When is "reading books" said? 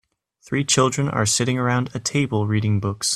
2.47-3.09